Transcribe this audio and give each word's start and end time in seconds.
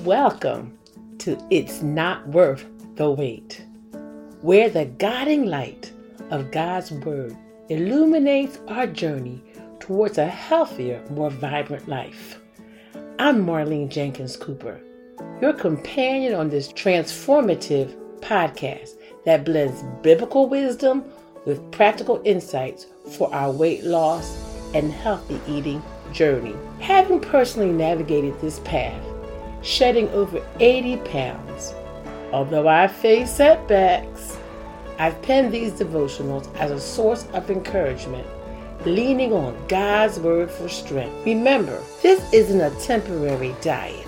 Welcome 0.00 0.76
to 1.18 1.38
It's 1.50 1.80
Not 1.80 2.26
Worth 2.26 2.64
the 2.96 3.08
Weight, 3.08 3.64
where 4.40 4.68
the 4.68 4.86
guiding 4.86 5.46
light 5.46 5.92
of 6.30 6.50
God's 6.50 6.90
Word 6.90 7.36
illuminates 7.68 8.58
our 8.66 8.88
journey 8.88 9.44
towards 9.78 10.18
a 10.18 10.26
healthier, 10.26 11.04
more 11.10 11.30
vibrant 11.30 11.86
life. 11.86 12.40
I'm 13.20 13.46
Marlene 13.46 13.90
Jenkins 13.90 14.36
Cooper, 14.36 14.80
your 15.40 15.52
companion 15.52 16.34
on 16.34 16.48
this 16.48 16.72
transformative 16.72 17.94
podcast 18.20 18.94
that 19.24 19.44
blends 19.44 19.84
biblical 20.02 20.48
wisdom 20.48 21.04
with 21.44 21.70
practical 21.70 22.20
insights 22.24 22.86
for 23.12 23.32
our 23.32 23.52
weight 23.52 23.84
loss 23.84 24.36
and 24.74 24.90
healthy 24.90 25.38
eating 25.46 25.80
journey. 26.12 26.56
Having 26.80 27.20
personally 27.20 27.70
navigated 27.70 28.40
this 28.40 28.58
path, 28.60 29.00
shedding 29.62 30.08
over 30.10 30.44
80 30.60 30.96
pounds, 30.98 31.74
although 32.32 32.68
I 32.68 32.88
face 32.88 33.30
setbacks, 33.30 34.36
I've 34.98 35.20
penned 35.22 35.52
these 35.52 35.72
devotionals 35.72 36.54
as 36.56 36.70
a 36.70 36.80
source 36.80 37.26
of 37.32 37.50
encouragement, 37.50 38.26
leaning 38.84 39.32
on 39.32 39.56
God's 39.68 40.18
word 40.20 40.50
for 40.50 40.68
strength. 40.68 41.24
Remember, 41.24 41.80
this 42.02 42.32
isn't 42.32 42.60
a 42.60 42.70
temporary 42.80 43.54
diet. 43.62 44.06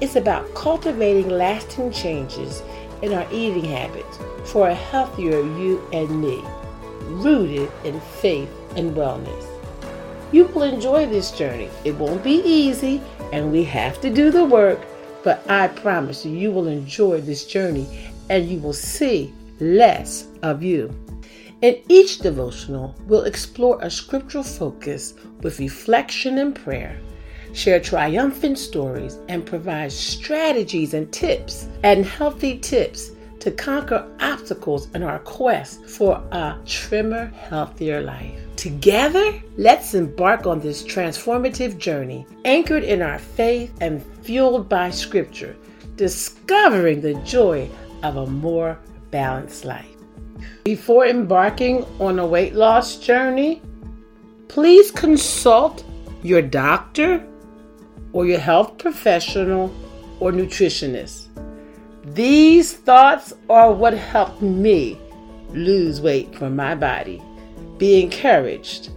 It's 0.00 0.16
about 0.16 0.52
cultivating 0.54 1.28
lasting 1.28 1.92
changes 1.92 2.62
in 3.02 3.12
our 3.12 3.26
eating 3.32 3.64
habits 3.64 4.18
for 4.44 4.68
a 4.68 4.74
healthier 4.74 5.40
you 5.40 5.86
and 5.92 6.20
me, 6.20 6.42
rooted 7.22 7.70
in 7.84 8.00
faith 8.00 8.50
and 8.76 8.92
wellness. 8.94 9.59
You 10.32 10.44
will 10.46 10.62
enjoy 10.62 11.06
this 11.06 11.32
journey. 11.32 11.68
It 11.84 11.96
won't 11.96 12.22
be 12.22 12.42
easy, 12.44 13.02
and 13.32 13.50
we 13.50 13.64
have 13.64 14.00
to 14.00 14.10
do 14.10 14.30
the 14.30 14.44
work, 14.44 14.78
but 15.24 15.48
I 15.50 15.68
promise 15.68 16.24
you, 16.24 16.32
you 16.32 16.52
will 16.52 16.68
enjoy 16.68 17.20
this 17.20 17.44
journey 17.44 17.86
and 18.28 18.48
you 18.48 18.58
will 18.60 18.72
see 18.72 19.34
less 19.58 20.28
of 20.42 20.62
you. 20.62 20.94
In 21.62 21.82
each 21.88 22.20
devotional, 22.20 22.94
we'll 23.06 23.24
explore 23.24 23.78
a 23.82 23.90
scriptural 23.90 24.44
focus 24.44 25.14
with 25.42 25.58
reflection 25.58 26.38
and 26.38 26.54
prayer, 26.54 26.98
share 27.52 27.80
triumphant 27.80 28.58
stories, 28.58 29.18
and 29.28 29.44
provide 29.44 29.92
strategies 29.92 30.94
and 30.94 31.12
tips 31.12 31.68
and 31.82 32.06
healthy 32.06 32.58
tips 32.58 33.10
to 33.40 33.50
conquer 33.50 34.06
obstacles 34.20 34.88
in 34.94 35.02
our 35.02 35.18
quest 35.18 35.84
for 35.84 36.22
a 36.32 36.56
trimmer, 36.64 37.26
healthier 37.26 38.00
life. 38.00 38.49
Together, 38.60 39.42
let's 39.56 39.94
embark 39.94 40.46
on 40.46 40.60
this 40.60 40.82
transformative 40.82 41.78
journey, 41.78 42.26
anchored 42.44 42.84
in 42.84 43.00
our 43.00 43.18
faith 43.18 43.72
and 43.80 44.04
fueled 44.22 44.68
by 44.68 44.90
Scripture, 44.90 45.56
discovering 45.96 47.00
the 47.00 47.14
joy 47.24 47.66
of 48.02 48.16
a 48.16 48.26
more 48.26 48.78
balanced 49.10 49.64
life. 49.64 49.88
Before 50.62 51.06
embarking 51.06 51.86
on 51.98 52.18
a 52.18 52.26
weight 52.26 52.54
loss 52.54 52.98
journey, 52.98 53.62
please 54.48 54.90
consult 54.90 55.82
your 56.22 56.42
doctor 56.42 57.26
or 58.12 58.26
your 58.26 58.40
health 58.40 58.76
professional 58.76 59.74
or 60.20 60.32
nutritionist. 60.32 61.28
These 62.12 62.74
thoughts 62.74 63.32
are 63.48 63.72
what 63.72 63.94
helped 63.94 64.42
me 64.42 64.98
lose 65.48 66.02
weight 66.02 66.34
from 66.34 66.56
my 66.56 66.74
body. 66.74 67.22
Be 67.80 68.02
encouraged 68.02 68.90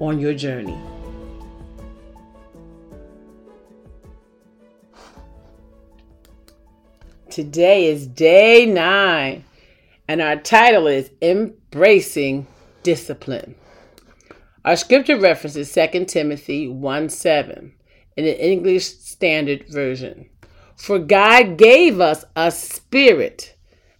on 0.00 0.18
your 0.18 0.34
journey. 0.34 0.78
Today 7.30 7.86
is 7.86 8.06
day 8.06 8.66
nine, 8.66 9.46
and 10.08 10.20
our 10.20 10.36
title 10.36 10.86
is 10.88 11.10
Embracing 11.22 12.46
Discipline. 12.82 13.54
Our 14.62 14.76
scripture 14.76 15.18
reference 15.18 15.56
is 15.56 15.72
2 15.72 16.04
Timothy 16.04 16.68
1 16.68 17.08
7 17.08 17.72
in 18.18 18.24
the 18.26 18.46
English 18.46 18.88
Standard 18.88 19.66
Version. 19.70 20.28
For 20.76 20.98
God 20.98 21.56
gave 21.56 21.98
us 21.98 22.26
a 22.36 22.50
spirit, 22.50 23.56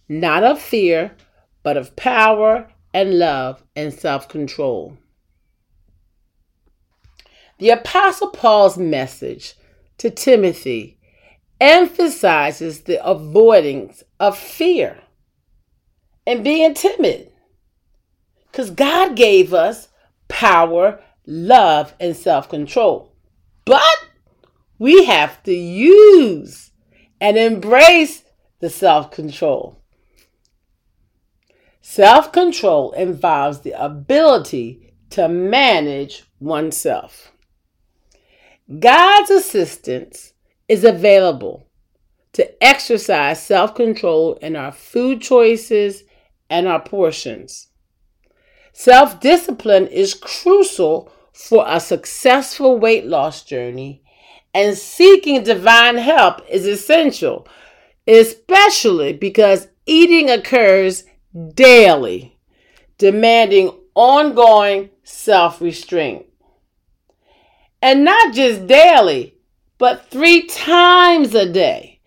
not 0.07 0.43
of 0.43 0.61
fear, 0.61 1.15
but 1.63 1.77
of 1.77 1.95
power 1.95 2.71
and 2.93 3.17
love 3.19 3.63
and 3.75 3.93
self 3.93 4.27
control. 4.27 4.97
The 7.59 7.69
Apostle 7.71 8.29
Paul's 8.29 8.77
message 8.77 9.55
to 9.97 10.09
Timothy 10.09 10.97
emphasizes 11.59 12.81
the 12.81 13.05
avoidance 13.05 14.03
of 14.19 14.37
fear 14.37 14.97
and 16.25 16.43
being 16.43 16.73
timid. 16.73 17.31
Because 18.51 18.71
God 18.71 19.15
gave 19.15 19.53
us 19.53 19.89
power, 20.27 21.01
love, 21.25 21.93
and 21.99 22.15
self 22.15 22.49
control. 22.49 23.13
But 23.65 23.81
we 24.77 25.05
have 25.05 25.43
to 25.43 25.53
use 25.53 26.71
and 27.19 27.37
embrace 27.37 28.23
the 28.59 28.69
self 28.69 29.11
control. 29.11 29.78
Self 31.91 32.31
control 32.31 32.91
involves 32.91 33.61
the 33.61 33.71
ability 33.71 34.93
to 35.09 35.27
manage 35.27 36.23
oneself. 36.39 37.31
God's 38.79 39.31
assistance 39.31 40.33
is 40.67 40.83
available 40.83 41.65
to 42.33 42.63
exercise 42.63 43.41
self 43.41 43.73
control 43.73 44.35
in 44.35 44.55
our 44.55 44.71
food 44.71 45.21
choices 45.21 46.03
and 46.47 46.67
our 46.67 46.79
portions. 46.79 47.69
Self 48.71 49.19
discipline 49.19 49.87
is 49.87 50.13
crucial 50.13 51.11
for 51.33 51.65
a 51.67 51.79
successful 51.79 52.77
weight 52.77 53.07
loss 53.07 53.43
journey 53.43 54.03
and 54.53 54.77
seeking 54.77 55.43
divine 55.43 55.97
help 55.97 56.41
is 56.51 56.67
essential, 56.67 57.47
especially 58.05 59.11
because 59.11 59.69
eating 59.87 60.29
occurs 60.29 61.05
daily, 61.53 62.37
demanding 62.97 63.71
ongoing 63.95 64.89
self 65.03 65.61
restraint. 65.61 66.25
And 67.81 68.03
not 68.03 68.33
just 68.33 68.67
daily, 68.67 69.35
but 69.77 70.09
three 70.09 70.45
times 70.47 71.33
a 71.33 71.49
day. 71.51 71.99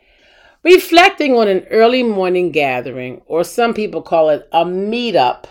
Reflecting 0.62 1.34
on 1.34 1.49
an 1.49 1.66
early 1.71 2.03
morning 2.03 2.53
gathering, 2.53 3.22
or 3.27 3.43
some 3.43 3.75
people 3.75 4.03
call 4.03 4.28
it 4.28 4.49
a 4.53 4.65
meetup 4.65 5.47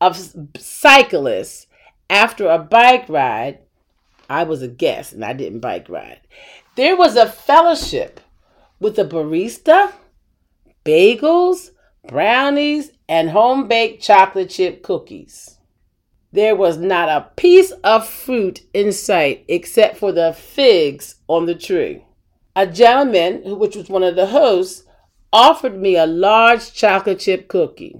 of 0.00 0.16
cyclists 0.56 1.66
after 2.08 2.48
a 2.48 2.58
bike 2.58 3.08
ride, 3.08 3.58
I 4.30 4.44
was 4.44 4.62
a 4.62 4.68
guest 4.68 5.12
and 5.12 5.24
I 5.24 5.32
didn't 5.32 5.60
bike 5.60 5.88
ride. 5.88 6.20
There 6.76 6.96
was 6.96 7.16
a 7.16 7.28
fellowship 7.28 8.20
with 8.80 8.98
a 8.98 9.04
barista, 9.04 9.92
bagels, 10.84 11.70
brownies, 12.08 12.90
and 13.08 13.30
home 13.30 13.68
baked 13.68 14.02
chocolate 14.02 14.50
chip 14.50 14.82
cookies. 14.82 15.58
There 16.32 16.56
was 16.56 16.76
not 16.76 17.08
a 17.08 17.30
piece 17.36 17.70
of 17.84 18.06
fruit 18.06 18.62
in 18.74 18.92
sight 18.92 19.44
except 19.48 19.96
for 19.96 20.12
the 20.12 20.32
figs 20.32 21.16
on 21.26 21.46
the 21.46 21.54
tree. 21.54 22.04
A 22.54 22.66
gentleman, 22.66 23.58
which 23.58 23.76
was 23.76 23.88
one 23.88 24.02
of 24.02 24.16
the 24.16 24.26
hosts, 24.26 24.82
offered 25.32 25.80
me 25.80 25.96
a 25.96 26.06
large 26.06 26.72
chocolate 26.72 27.20
chip 27.20 27.48
cookie. 27.48 27.96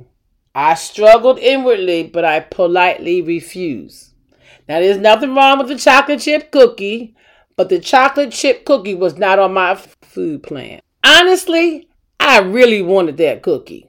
I 0.54 0.74
struggled 0.74 1.38
inwardly, 1.38 2.02
but 2.02 2.24
I 2.24 2.40
politely 2.40 3.22
refused. 3.22 4.14
Now, 4.68 4.80
there's 4.80 4.98
nothing 4.98 5.34
wrong 5.34 5.58
with 5.58 5.68
the 5.68 5.78
chocolate 5.78 6.20
chip 6.20 6.50
cookie, 6.50 7.14
but 7.56 7.68
the 7.68 7.78
chocolate 7.78 8.32
chip 8.32 8.64
cookie 8.64 8.94
was 8.94 9.16
not 9.16 9.38
on 9.38 9.54
my 9.54 9.74
food 10.02 10.42
plan. 10.42 10.80
Honestly, 11.04 11.88
I 12.20 12.40
really 12.40 12.82
wanted 12.82 13.16
that 13.18 13.42
cookie. 13.42 13.87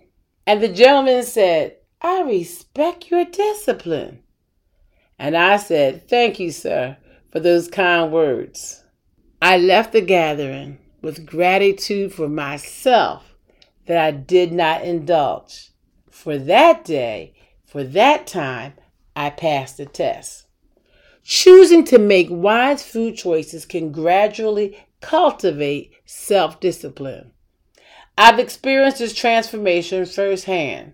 And 0.50 0.64
the 0.64 0.68
gentleman 0.68 1.22
said, 1.22 1.76
I 2.02 2.24
respect 2.24 3.12
your 3.12 3.24
discipline. 3.24 4.24
And 5.20 5.38
I 5.38 5.58
said, 5.58 6.10
Thank 6.10 6.40
you, 6.40 6.50
sir, 6.50 6.98
for 7.32 7.40
those 7.40 7.68
kind 7.68 8.12
words. 8.12 8.84
I 9.44 9.60
left 9.60 9.94
the 9.94 10.02
gathering 10.02 10.80
with 11.04 11.28
gratitude 11.28 12.14
for 12.14 12.28
myself 12.28 13.36
that 13.86 14.04
I 14.04 14.10
did 14.10 14.52
not 14.52 14.82
indulge. 14.82 15.70
For 16.10 16.40
that 16.40 16.84
day, 16.84 17.36
for 17.68 17.84
that 17.84 18.26
time, 18.26 18.74
I 19.16 19.30
passed 19.30 19.78
the 19.78 19.86
test. 19.86 20.48
Choosing 21.22 21.84
to 21.86 22.00
make 22.00 22.30
wise 22.32 22.82
food 22.82 23.16
choices 23.16 23.68
can 23.68 23.92
gradually 23.92 24.84
cultivate 25.00 25.94
self 26.06 26.60
discipline. 26.60 27.34
I've 28.22 28.38
experienced 28.38 28.98
this 29.00 29.14
transformation 29.14 30.06
firsthand. 30.06 30.92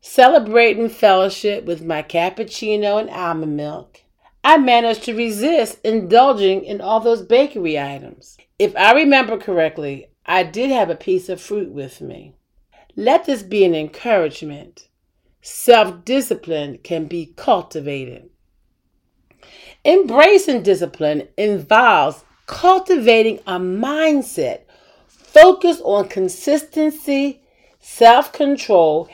Celebrating 0.00 0.88
fellowship 0.88 1.64
with 1.66 1.84
my 1.84 2.02
cappuccino 2.02 2.98
and 2.98 3.08
almond 3.10 3.56
milk, 3.56 4.00
I 4.42 4.58
managed 4.58 5.04
to 5.04 5.14
resist 5.14 5.78
indulging 5.84 6.64
in 6.64 6.80
all 6.80 6.98
those 6.98 7.22
bakery 7.22 7.78
items. 7.78 8.38
If 8.58 8.74
I 8.74 8.92
remember 8.92 9.38
correctly, 9.38 10.08
I 10.26 10.42
did 10.42 10.70
have 10.70 10.90
a 10.90 10.96
piece 10.96 11.28
of 11.28 11.40
fruit 11.40 11.70
with 11.70 12.00
me. 12.00 12.34
Let 12.96 13.24
this 13.24 13.44
be 13.44 13.64
an 13.64 13.76
encouragement. 13.76 14.88
Self 15.42 16.04
discipline 16.04 16.78
can 16.82 17.06
be 17.06 17.34
cultivated. 17.36 18.30
Embracing 19.84 20.64
discipline 20.64 21.28
involves 21.38 22.24
cultivating 22.46 23.38
a 23.46 23.60
mindset 23.60 24.62
focused 25.32 25.82
on 25.84 26.08
consistency, 26.08 27.42
self 27.80 28.32
control, 28.32 29.08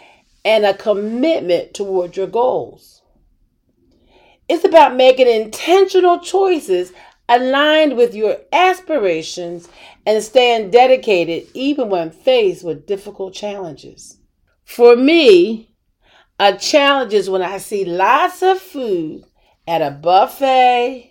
and 0.44 0.65
a 0.65 0.75
commitment 0.75 1.75
toward 1.75 2.17
your 2.17 2.26
goals. 2.26 3.03
It's 4.49 4.65
about 4.65 4.97
making 4.97 5.29
intentional 5.29 6.20
choices 6.20 6.93
aligned 7.29 7.97
with 7.97 8.15
your 8.15 8.38
aspirations 8.53 9.69
and 10.06 10.23
staying 10.23 10.70
dedicated 10.70 11.47
even 11.53 11.91
when 11.91 12.11
faced 12.11 12.65
with 12.65 12.87
difficult 12.87 13.35
challenges. 13.35 14.19
For 14.65 14.97
me, 14.97 15.75
a 16.38 16.56
challenge 16.56 17.12
is 17.12 17.29
when 17.29 17.43
I 17.43 17.59
see 17.59 17.85
lots 17.85 18.43
of 18.43 18.59
food 18.59 19.25
at 19.67 19.82
a 19.82 19.91
buffet 19.91 21.07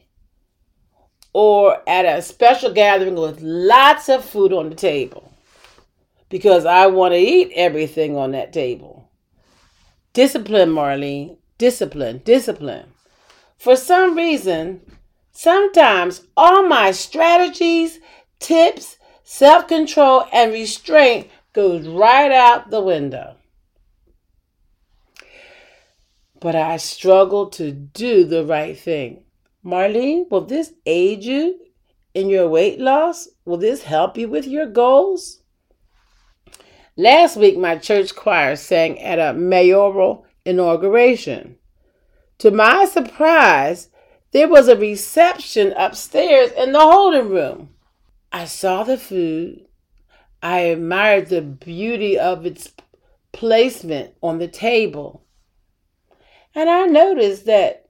or 1.34 1.82
at 1.88 2.06
a 2.06 2.22
special 2.22 2.74
gathering 2.74 3.16
with 3.16 3.42
lots 3.42 4.10
of 4.10 4.24
food 4.26 4.54
on 4.54 4.70
the 4.70 4.76
table 4.76 5.32
because 6.30 6.66
I 6.66 6.88
want 6.88 7.14
to 7.14 7.20
eat 7.20 7.52
everything 7.56 8.16
on 8.16 8.32
that 8.32 8.54
table. 8.54 9.10
Discipline, 10.14 10.70
Marlene. 10.70 11.38
Discipline, 11.58 12.22
discipline. 12.24 12.94
For 13.58 13.76
some 13.76 14.16
reason, 14.16 14.82
sometimes 15.32 16.22
all 16.36 16.68
my 16.68 16.92
strategies, 16.92 18.00
tips, 18.40 18.98
self 19.24 19.68
control, 19.68 20.26
and 20.32 20.52
restraint 20.52 21.28
goes 21.54 21.88
right 21.88 22.32
out 22.32 22.70
the 22.70 22.82
window. 22.82 23.36
But 26.40 26.56
I 26.56 26.78
struggle 26.78 27.50
to 27.52 27.72
do 27.72 28.24
the 28.24 28.46
right 28.46 28.78
thing. 28.78 29.24
Marlene, 29.68 30.30
will 30.32 30.46
this 30.46 30.72
aid 30.86 31.26
you 31.26 31.60
in 32.14 32.30
your 32.30 32.48
weight 32.48 32.80
loss? 32.80 33.28
Will 33.44 33.58
this 33.58 33.84
help 33.84 34.18
you 34.18 34.30
with 34.30 34.48
your 34.48 34.66
goals? 34.66 35.42
Last 36.96 37.36
week, 37.36 37.58
my 37.58 37.78
church 37.78 38.16
choir 38.16 38.56
sang 38.56 38.98
at 39.02 39.20
a 39.20 39.38
mayoral 39.38 40.26
inauguration. 40.46 41.58
To 42.38 42.50
my 42.50 42.86
surprise, 42.86 43.90
there 44.32 44.48
was 44.48 44.70
a 44.70 44.78
reception 44.78 45.74
upstairs 45.76 46.52
in 46.54 46.72
the 46.72 46.80
holding 46.80 47.28
room. 47.28 47.72
I 48.32 48.46
saw 48.46 48.86
the 48.86 48.98
food. 48.98 49.68
I 50.42 50.60
admired 50.60 51.28
the 51.28 51.42
beauty 51.42 52.18
of 52.18 52.46
its 52.46 52.72
placement 53.34 54.14
on 54.24 54.40
the 54.40 54.48
table. 54.48 55.26
And 56.56 56.70
I 56.70 56.86
noticed 56.86 57.46
that 57.48 57.90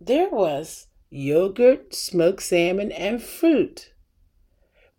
there 0.00 0.30
was 0.30 0.86
yogurt, 1.14 1.94
smoked 1.94 2.42
salmon, 2.42 2.90
and 2.92 3.22
fruit. 3.22 3.92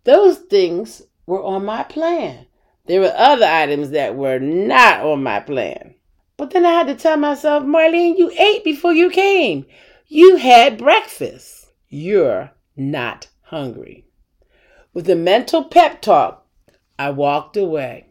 Those 0.04 0.38
things 0.38 1.02
were 1.26 1.42
on 1.42 1.64
my 1.64 1.82
plan. 1.82 2.46
There 2.86 3.00
were 3.00 3.12
other 3.16 3.46
items 3.46 3.90
that 3.90 4.16
were 4.16 4.38
not 4.38 5.00
on 5.00 5.22
my 5.22 5.40
plan. 5.40 5.94
But 6.36 6.50
then 6.50 6.64
I 6.64 6.72
had 6.72 6.86
to 6.86 6.94
tell 6.94 7.16
myself, 7.16 7.64
Marlene, 7.64 8.16
you 8.16 8.30
ate 8.38 8.64
before 8.64 8.92
you 8.92 9.10
came. 9.10 9.66
You 10.06 10.36
had 10.36 10.78
breakfast. 10.78 11.66
You're 11.88 12.52
not 12.76 13.28
hungry. 13.42 14.06
With 14.94 15.10
a 15.10 15.16
mental 15.16 15.64
pep 15.64 16.00
talk, 16.00 16.46
I 16.98 17.10
walked 17.10 17.56
away. 17.56 18.06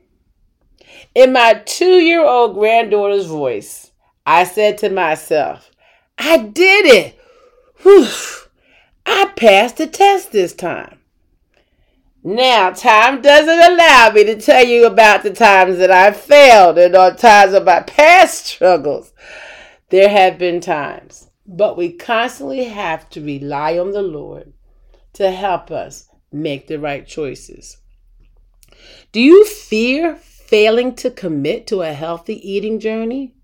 In 1.15 1.33
my 1.33 1.61
two 1.65 1.99
year 1.99 2.23
old 2.23 2.55
granddaughter's 2.55 3.25
voice, 3.25 3.91
I 4.25 4.43
said 4.43 4.77
to 4.79 4.89
myself, 4.89 5.71
I 6.17 6.37
did 6.37 6.85
it. 6.85 7.19
Whew. 7.85 8.07
I 9.05 9.31
passed 9.35 9.77
the 9.77 9.85
test 9.85 10.31
this 10.31 10.55
time. 10.55 10.97
Now, 12.23 12.71
time 12.71 13.21
doesn't 13.21 13.73
allow 13.73 14.09
me 14.11 14.23
to 14.23 14.41
tell 14.41 14.65
you 14.65 14.87
about 14.87 15.21
the 15.21 15.29
times 15.29 15.77
that 15.77 15.91
I 15.91 16.11
failed 16.11 16.79
and 16.79 16.95
on 16.95 17.15
times 17.15 17.53
of 17.53 17.63
my 17.63 17.81
past 17.81 18.47
struggles. 18.47 19.13
There 19.89 20.09
have 20.09 20.39
been 20.39 20.61
times, 20.61 21.29
but 21.45 21.77
we 21.77 21.91
constantly 21.91 22.63
have 22.63 23.07
to 23.11 23.23
rely 23.23 23.77
on 23.77 23.91
the 23.91 24.01
Lord 24.01 24.53
to 25.13 25.29
help 25.29 25.69
us 25.69 26.09
make 26.31 26.65
the 26.65 26.79
right 26.79 27.05
choices. 27.05 27.77
Do 29.11 29.21
you 29.21 29.45
fear 29.45 30.15
failing 30.15 30.95
to 30.95 31.11
commit 31.11 31.67
to 31.67 31.83
a 31.83 31.93
healthy 31.93 32.51
eating 32.51 32.79
journey? 32.79 33.35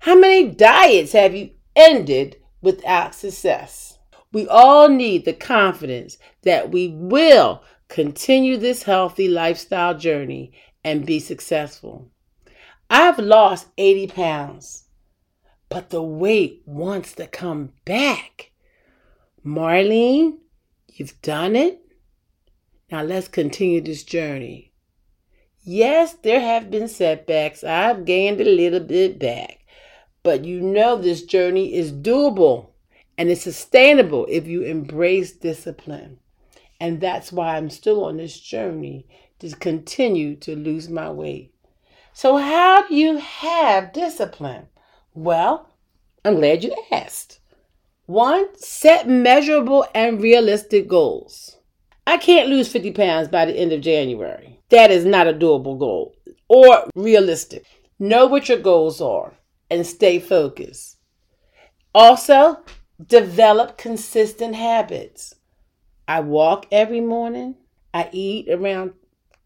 How 0.00 0.14
many 0.14 0.50
diets 0.50 1.12
have 1.12 1.34
you 1.34 1.52
ended 1.74 2.36
without 2.62 3.14
success? 3.14 3.98
We 4.32 4.48
all 4.48 4.88
need 4.88 5.26
the 5.26 5.34
confidence 5.34 6.16
that 6.42 6.70
we 6.70 6.88
will 6.88 7.62
continue 7.88 8.56
this 8.56 8.84
healthy 8.84 9.28
lifestyle 9.28 9.96
journey 9.98 10.52
and 10.82 11.04
be 11.04 11.18
successful. 11.18 12.08
I've 12.88 13.18
lost 13.18 13.68
80 13.76 14.06
pounds, 14.08 14.84
but 15.68 15.90
the 15.90 16.02
weight 16.02 16.62
wants 16.64 17.14
to 17.14 17.26
come 17.26 17.72
back. 17.84 18.52
Marlene, 19.44 20.38
you've 20.88 21.20
done 21.22 21.56
it. 21.56 21.80
Now 22.90 23.02
let's 23.02 23.28
continue 23.28 23.80
this 23.80 24.04
journey. 24.04 24.72
Yes, 25.64 26.14
there 26.14 26.40
have 26.40 26.70
been 26.70 26.88
setbacks. 26.88 27.62
I've 27.64 28.04
gained 28.04 28.40
a 28.40 28.44
little 28.44 28.80
bit 28.80 29.18
back, 29.18 29.60
but 30.22 30.44
you 30.44 30.60
know 30.60 30.96
this 30.96 31.22
journey 31.22 31.74
is 31.74 31.92
doable 31.92 32.68
and 33.18 33.28
it's 33.28 33.42
sustainable 33.42 34.26
if 34.28 34.46
you 34.46 34.62
embrace 34.62 35.32
discipline. 35.32 36.18
And 36.80 37.00
that's 37.00 37.32
why 37.32 37.56
I'm 37.56 37.70
still 37.70 38.04
on 38.04 38.16
this 38.16 38.38
journey 38.38 39.06
to 39.40 39.54
continue 39.56 40.36
to 40.36 40.56
lose 40.56 40.88
my 40.88 41.10
weight. 41.10 41.54
So, 42.12 42.36
how 42.36 42.86
do 42.86 42.94
you 42.94 43.18
have 43.18 43.92
discipline? 43.92 44.66
Well, 45.14 45.68
I'm 46.24 46.36
glad 46.36 46.64
you 46.64 46.74
asked. 46.90 47.40
One, 48.06 48.46
set 48.56 49.08
measurable 49.08 49.86
and 49.94 50.20
realistic 50.20 50.88
goals. 50.88 51.56
I 52.06 52.16
can't 52.16 52.48
lose 52.48 52.68
50 52.68 52.92
pounds 52.92 53.28
by 53.28 53.44
the 53.44 53.56
end 53.56 53.72
of 53.72 53.80
January. 53.80 54.58
That 54.70 54.90
is 54.90 55.04
not 55.04 55.28
a 55.28 55.32
doable 55.32 55.78
goal 55.78 56.14
or 56.48 56.88
realistic. 56.94 57.64
Know 57.98 58.26
what 58.26 58.48
your 58.48 58.58
goals 58.58 59.00
are 59.00 59.32
and 59.72 59.86
stay 59.86 60.18
focused. 60.18 60.98
Also, 61.94 62.60
develop 63.04 63.78
consistent 63.78 64.54
habits. 64.54 65.34
I 66.06 66.20
walk 66.20 66.66
every 66.70 67.00
morning. 67.00 67.56
I 67.94 68.10
eat 68.12 68.48
around 68.50 68.92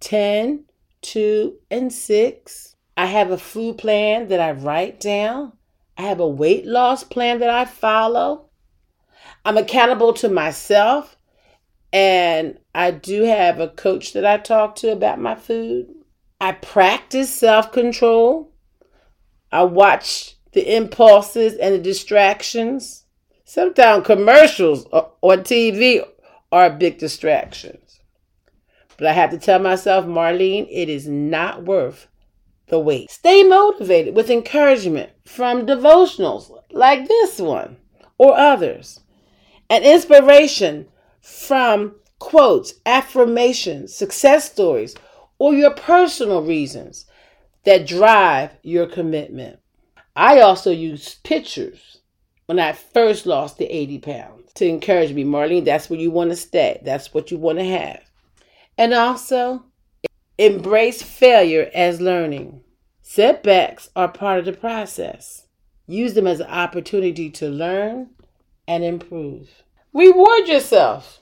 10, 0.01 0.65
2, 1.03 1.57
and 1.71 1.93
6. 1.93 2.77
I 2.97 3.07
have 3.07 3.31
a 3.31 3.39
food 3.39 3.79
plan 3.79 4.29
that 4.29 4.41
I 4.41 4.51
write 4.53 4.99
down. 4.99 5.53
I 5.97 6.03
have 6.03 6.21
a 6.21 6.29
weight 6.29 6.67
loss 6.67 7.05
plan 7.05 7.39
that 7.39 7.51
I 7.51 7.65
follow. 7.65 8.47
I'm 9.45 9.57
accountable 9.57 10.13
to 10.15 10.29
myself. 10.29 11.17
And 11.93 12.59
I 12.75 12.91
do 12.91 13.23
have 13.23 13.61
a 13.61 13.69
coach 13.69 14.13
that 14.13 14.27
I 14.27 14.39
talk 14.39 14.75
to 14.77 14.91
about 14.91 15.21
my 15.21 15.37
food. 15.37 15.95
I 16.41 16.53
practice 16.53 17.33
self 17.33 17.71
control. 17.71 18.53
I 19.53 19.65
watch 19.65 20.37
the 20.53 20.77
impulses 20.77 21.55
and 21.55 21.75
the 21.75 21.79
distractions. 21.79 23.05
Sometimes 23.45 24.07
commercials 24.07 24.87
on 24.87 25.39
TV 25.41 26.03
are 26.51 26.71
big 26.71 26.99
distractions. 26.99 28.01
But 28.97 29.09
I 29.09 29.13
have 29.13 29.31
to 29.31 29.39
tell 29.39 29.59
myself, 29.59 30.07
Marlene, 30.07 30.67
it 30.71 30.89
is 30.89 31.07
not 31.07 31.65
worth 31.65 32.09
the 32.69 32.79
weight. 32.81 33.11
Stay 33.11 33.43
motivated 33.43 34.17
with 34.17 34.31
encouragement 34.31 35.11
from 35.25 35.67
devotionals 35.67 36.51
like 36.71 37.07
this 37.07 37.39
one 37.39 37.77
or 38.19 38.37
others, 38.37 39.01
and 39.69 39.85
inspiration 39.85 40.89
from 41.21 41.95
quotes, 42.19 42.75
affirmations, 42.87 43.95
success 43.95 44.51
stories, 44.51 44.95
or 45.39 45.55
your 45.55 45.73
personal 45.73 46.43
reasons 46.43 47.05
that 47.67 47.87
drive 47.87 48.53
your 48.63 48.87
commitment. 48.87 49.59
I 50.15 50.41
also 50.41 50.71
use 50.71 51.17
pictures 51.17 51.99
when 52.47 52.59
I 52.59 52.73
first 52.73 53.27
lost 53.27 53.59
the 53.59 53.67
80 53.67 53.99
pounds 53.99 54.53
to 54.55 54.67
encourage 54.67 55.13
me, 55.13 55.25
Marlene, 55.25 55.65
that's 55.65 55.91
where 55.91 56.01
you 56.01 56.11
want 56.11 56.31
to 56.31 56.37
stay. 56.37 56.81
That's 56.85 57.13
what 57.13 57.31
you 57.31 57.37
want 57.37 57.59
to 57.59 57.65
have. 57.65 58.01
And 58.79 58.95
also, 58.95 59.65
embrace 60.39 61.03
failure 61.03 61.71
as 61.75 62.01
learning. 62.01 62.63
Setbacks 63.03 63.91
are 63.95 64.09
part 64.09 64.39
of 64.39 64.45
the 64.45 64.53
process. 64.53 65.47
Use 65.87 66.15
them 66.15 66.27
as 66.27 66.41
an 66.41 66.47
opportunity 66.47 67.31
to 67.31 67.49
learn 67.49 68.11
and 68.67 68.85
improve. 68.85 69.63
Reward 69.93 70.49
yourself 70.49 71.21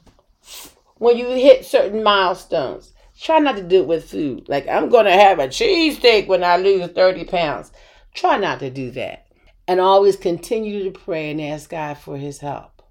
when 0.97 1.17
you 1.17 1.29
hit 1.31 1.65
certain 1.65 2.03
milestones. 2.03 2.94
Try 3.21 3.39
not 3.39 3.57
to 3.57 3.63
do 3.63 3.83
it 3.83 3.87
with 3.87 4.11
food. 4.11 4.49
Like, 4.49 4.67
I'm 4.69 4.89
going 4.89 5.07
to 5.07 5.13
have 5.13 5.39
a 5.39 5.49
cheesesteak 5.49 6.27
when 6.27 6.43
I 6.43 6.57
lose 6.57 6.91
30 6.91 7.25
pounds. 7.25 7.73
Try 8.13 8.39
not 8.39 8.61
to 8.61 8.71
do 8.71 8.91
that. 8.93 9.27
And 9.67 9.81
always 9.81 10.17
continue 10.17 10.85
to 10.85 10.99
pray 10.99 11.31
and 11.31 11.41
ask 11.41 11.71
God 11.71 11.97
for 11.97 12.17
his 12.17 12.41
help. 12.41 12.83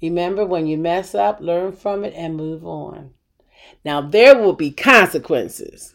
Remember, 0.00 0.44
when 0.44 0.66
you 0.66 0.78
mess 0.78 1.14
up, 1.14 1.40
learn 1.40 1.72
from 1.72 2.04
it 2.04 2.14
and 2.14 2.36
move 2.36 2.64
on. 2.64 3.10
Now, 3.84 4.00
there 4.00 4.38
will 4.38 4.52
be 4.52 4.70
consequences. 4.70 5.94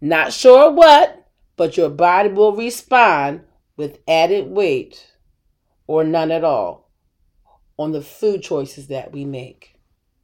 Not 0.00 0.32
sure 0.32 0.70
what, 0.70 1.26
but 1.56 1.76
your 1.76 1.90
body 1.90 2.28
will 2.28 2.54
respond 2.54 3.42
with 3.76 3.98
added 4.06 4.48
weight 4.48 5.12
or 5.86 6.04
none 6.04 6.30
at 6.30 6.44
all 6.44 6.90
on 7.78 7.92
the 7.92 8.02
food 8.02 8.42
choices 8.42 8.88
that 8.88 9.12
we 9.12 9.24
make. 9.24 9.74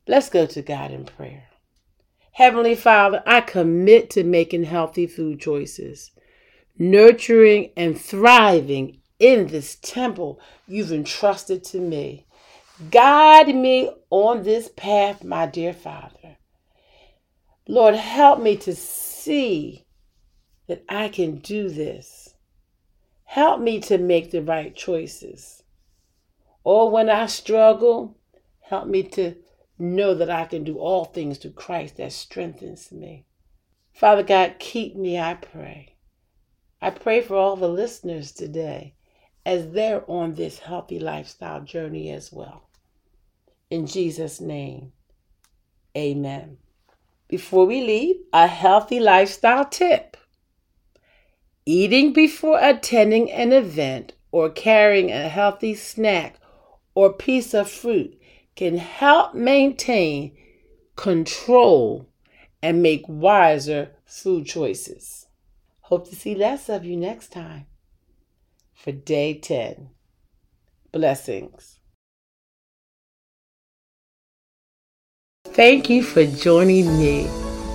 Let's 0.06 0.28
go 0.28 0.46
to 0.46 0.62
God 0.62 0.90
in 0.90 1.04
prayer. 1.04 1.44
Heavenly 2.34 2.74
Father, 2.74 3.22
I 3.26 3.42
commit 3.42 4.10
to 4.10 4.24
making 4.24 4.64
healthy 4.64 5.06
food 5.06 5.38
choices, 5.38 6.10
nurturing 6.76 7.70
and 7.76 8.00
thriving 8.00 9.00
in 9.20 9.46
this 9.46 9.76
temple 9.76 10.40
you've 10.66 10.90
entrusted 10.90 11.62
to 11.62 11.78
me. 11.78 12.26
Guide 12.90 13.54
me 13.54 13.88
on 14.10 14.42
this 14.42 14.68
path, 14.68 15.22
my 15.22 15.46
dear 15.46 15.72
Father. 15.72 16.38
Lord, 17.68 17.94
help 17.94 18.40
me 18.40 18.56
to 18.56 18.74
see 18.74 19.86
that 20.66 20.82
I 20.88 21.10
can 21.10 21.36
do 21.36 21.68
this. 21.68 22.34
Help 23.26 23.60
me 23.60 23.78
to 23.82 23.96
make 23.96 24.32
the 24.32 24.42
right 24.42 24.74
choices. 24.74 25.62
Or 26.64 26.90
when 26.90 27.08
I 27.08 27.26
struggle, 27.26 28.18
help 28.60 28.88
me 28.88 29.04
to 29.04 29.36
know 29.78 30.14
that 30.14 30.30
I 30.30 30.44
can 30.44 30.64
do 30.64 30.78
all 30.78 31.04
things 31.04 31.38
through 31.38 31.52
Christ 31.52 31.96
that 31.96 32.12
strengthens 32.12 32.92
me. 32.92 33.26
Father 33.92 34.22
God, 34.22 34.56
keep 34.58 34.96
me, 34.96 35.18
I 35.18 35.34
pray. 35.34 35.96
I 36.80 36.90
pray 36.90 37.22
for 37.22 37.36
all 37.36 37.56
the 37.56 37.68
listeners 37.68 38.32
today 38.32 38.94
as 39.46 39.70
they're 39.70 40.08
on 40.10 40.34
this 40.34 40.58
healthy 40.58 40.98
lifestyle 40.98 41.60
journey 41.60 42.10
as 42.10 42.32
well. 42.32 42.68
In 43.70 43.86
Jesus' 43.86 44.40
name, 44.40 44.92
amen. 45.96 46.58
Before 47.28 47.66
we 47.66 47.82
leave, 47.82 48.16
a 48.32 48.46
healthy 48.46 49.00
lifestyle 49.00 49.64
tip. 49.64 50.16
Eating 51.66 52.12
before 52.12 52.58
attending 52.60 53.30
an 53.30 53.52
event 53.52 54.12
or 54.30 54.50
carrying 54.50 55.10
a 55.10 55.28
healthy 55.28 55.74
snack 55.74 56.36
or 56.94 57.12
piece 57.12 57.54
of 57.54 57.70
fruit 57.70 58.18
can 58.56 58.78
help 58.78 59.34
maintain 59.34 60.36
control 60.96 62.08
and 62.62 62.82
make 62.82 63.02
wiser 63.08 63.90
food 64.04 64.46
choices. 64.46 65.26
Hope 65.80 66.08
to 66.08 66.16
see 66.16 66.34
less 66.34 66.68
of 66.68 66.84
you 66.84 66.96
next 66.96 67.32
time 67.32 67.66
for 68.72 68.92
day 68.92 69.34
10. 69.34 69.90
Blessings. 70.92 71.80
Thank 75.46 75.90
you 75.90 76.02
for 76.02 76.24
joining 76.24 76.86
me 76.98 77.26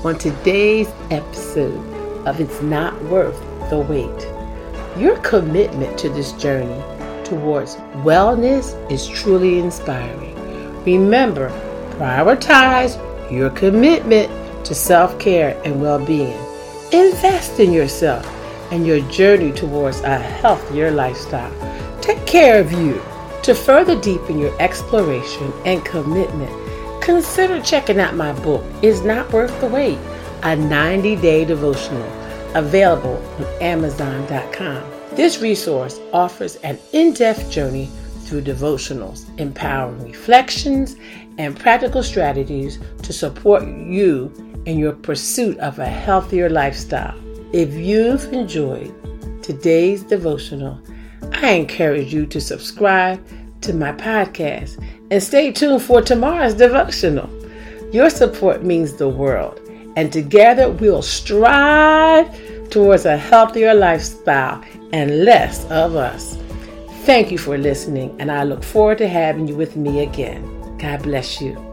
on 0.04 0.18
today's 0.18 0.88
episode 1.12 1.80
of 2.26 2.40
It's 2.42 2.62
Not 2.62 3.02
Worth 3.06 3.40
the 3.70 3.80
Weight. 3.80 5.02
Your 5.02 5.18
commitment 5.20 5.98
to 6.00 6.10
this 6.10 6.32
journey 6.34 6.82
towards 7.24 7.76
wellness 8.04 8.74
is 8.92 9.08
truly 9.08 9.60
inspiring. 9.60 10.39
Remember, 10.86 11.50
prioritize 11.98 12.98
your 13.32 13.50
commitment 13.50 14.30
to 14.66 14.76
self 14.76 15.20
care 15.20 15.60
and 15.66 15.82
well 15.82 16.04
being. 16.04 16.38
Invest 16.92 17.60
in 17.60 17.72
yourself 17.72 18.26
and 18.72 18.86
your 18.86 19.02
journey 19.10 19.52
towards 19.52 20.02
a 20.02 20.18
healthier 20.18 20.92
lifestyle. 20.92 21.54
Take 22.02 22.26
care 22.26 22.60
of 22.60 22.72
you. 22.72 23.02
To 23.44 23.56
further 23.56 24.00
deepen 24.00 24.38
your 24.38 24.60
exploration 24.62 25.52
and 25.66 25.84
commitment, 25.86 26.52
consider 27.02 27.62
checking 27.62 28.00
out 28.00 28.16
my 28.16 28.34
book, 28.42 28.64
Is 28.82 29.02
Not 29.02 29.32
Worth 29.32 29.60
the 29.62 29.68
Weight, 29.68 29.98
a 30.44 30.56
90 30.56 31.16
day 31.16 31.46
devotional 31.46 32.04
available 32.56 33.18
on 33.38 33.46
Amazon.com. 33.62 34.84
This 35.12 35.40
resource 35.40 36.00
offers 36.14 36.56
an 36.58 36.78
in 36.94 37.14
depth 37.14 37.50
journey 37.50 37.90
through 38.30 38.44
devotionals, 38.44 39.28
empowering 39.40 40.04
reflections, 40.04 40.96
and 41.40 41.60
practical 41.60 42.04
strategies 42.04 42.78
to 43.02 43.12
support 43.12 43.64
you 43.64 44.32
in 44.66 44.78
your 44.78 44.94
pursuit 44.94 45.58
of 45.58 45.80
a 45.80 45.86
healthier 45.86 46.50
lifestyle. 46.50 47.18
If 47.52 47.74
you've 47.74 48.32
enjoyed 48.32 48.94
today's 49.42 50.04
devotional, 50.04 50.80
I 51.34 51.52
encourage 51.52 52.14
you 52.14 52.28
to 52.28 52.40
subscribe 52.40 53.26
to 53.62 53.74
my 53.74 53.92
podcast 53.94 54.84
and 55.10 55.22
stay 55.22 55.52
tuned 55.52 55.82
for 55.82 56.02
tomorrow's 56.02 56.54
devotional. 56.54 57.30
Your 57.92 58.12
support 58.12 58.64
means 58.64 58.94
the 58.94 59.10
world, 59.10 59.60
and 59.96 60.14
together 60.14 60.70
we'll 60.70 61.02
strive 61.02 62.30
towards 62.70 63.06
a 63.06 63.18
healthier 63.18 63.74
lifestyle 63.74 64.64
and 64.92 65.26
less 65.26 65.66
of 65.72 65.96
us. 65.96 66.38
Thank 67.10 67.32
you 67.32 67.40
for 67.40 67.58
listening, 67.58 68.16
and 68.20 68.32
I 68.32 68.44
look 68.44 68.64
forward 68.64 69.00
to 69.00 69.08
having 69.08 69.48
you 69.48 69.56
with 69.56 69.76
me 69.76 70.04
again. 70.04 70.44
God 70.78 71.02
bless 71.02 71.42
you. 71.42 71.69